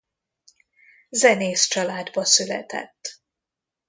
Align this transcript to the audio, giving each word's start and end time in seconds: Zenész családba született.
Zenész 1.09 1.65
családba 1.67 2.23
született. 2.25 3.19